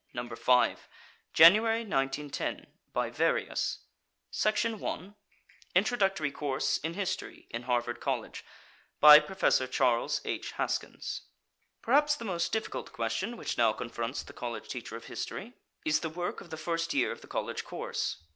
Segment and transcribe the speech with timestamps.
[0.15, 0.89] Number 5.
[1.31, 2.55] PHILADELPHIA, JANUARY, 1910.
[2.55, 3.05] $1.00 a year
[3.49, 3.53] 15
[4.31, 5.13] cents a copy
[5.75, 8.43] Introductory Course in History In Harvard College
[8.99, 10.53] BY PROFESSOR CHARLES H.
[10.53, 11.21] HASKINS.
[11.83, 15.53] Perhaps the most difficult question which now confronts the college teacher of history
[15.85, 18.23] is the work of the first year of the college course.